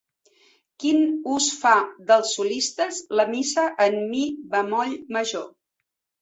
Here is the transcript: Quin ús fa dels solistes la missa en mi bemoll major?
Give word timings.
Quin 0.83 1.03
ús 1.35 1.49
fa 1.57 1.73
dels 2.11 2.31
solistes 2.37 3.03
la 3.19 3.27
missa 3.35 3.67
en 3.87 3.99
mi 4.15 4.23
bemoll 4.57 4.97
major? 5.19 5.47